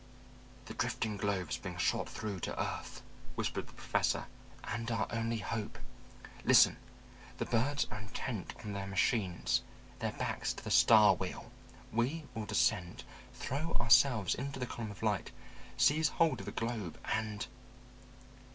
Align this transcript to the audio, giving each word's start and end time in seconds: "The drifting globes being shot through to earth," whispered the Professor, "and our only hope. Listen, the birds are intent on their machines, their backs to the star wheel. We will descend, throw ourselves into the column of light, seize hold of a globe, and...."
"The 0.65 0.73
drifting 0.73 1.15
globes 1.15 1.57
being 1.57 1.77
shot 1.77 2.09
through 2.09 2.39
to 2.39 2.59
earth," 2.59 3.03
whispered 3.35 3.67
the 3.67 3.73
Professor, 3.73 4.25
"and 4.63 4.89
our 4.89 5.05
only 5.11 5.37
hope. 5.37 5.77
Listen, 6.43 6.77
the 7.37 7.45
birds 7.45 7.85
are 7.91 7.99
intent 7.99 8.55
on 8.65 8.73
their 8.73 8.87
machines, 8.87 9.61
their 9.99 10.13
backs 10.13 10.55
to 10.55 10.63
the 10.63 10.71
star 10.71 11.13
wheel. 11.13 11.51
We 11.91 12.23
will 12.33 12.47
descend, 12.47 13.03
throw 13.35 13.73
ourselves 13.73 14.33
into 14.33 14.57
the 14.59 14.65
column 14.65 14.89
of 14.89 15.03
light, 15.03 15.29
seize 15.77 16.07
hold 16.09 16.41
of 16.41 16.47
a 16.47 16.51
globe, 16.51 16.97
and...." 17.05 17.45